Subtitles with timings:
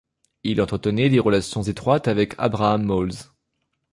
[0.43, 3.11] Il entretenait des relations étroites avec Abraham Moles.